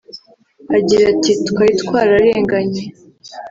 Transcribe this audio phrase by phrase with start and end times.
[0.77, 2.81] Agira ati “Twari twararenganye